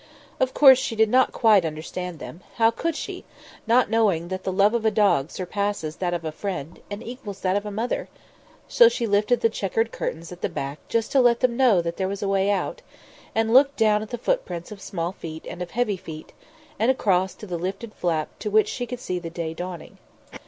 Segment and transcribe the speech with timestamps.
[0.39, 3.23] Of course she did not quite understand them how could she
[3.67, 7.41] not knowing that the love of a dog surpasses that of a friend, and equals
[7.41, 8.09] that of a mother?
[8.67, 11.97] so she lifted the chequered curtains at the back just to let them know that
[11.97, 12.81] there was a way out,
[13.35, 16.33] and looked down at the footprints of small feet and of heavy feet,
[16.79, 19.99] and across to the lifted flap through which she could see the day dawning.